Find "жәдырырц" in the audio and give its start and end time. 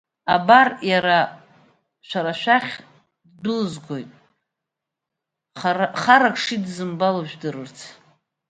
7.29-7.77